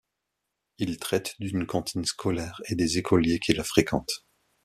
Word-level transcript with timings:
Il 0.79 0.97
traite 0.97 1.35
d'une 1.39 1.67
cantine 1.67 2.05
scolaire 2.05 2.59
et 2.69 2.73
des 2.75 2.97
écoliers 2.97 3.37
qui 3.37 3.53
la 3.53 3.63
fréquentent. 3.63 4.25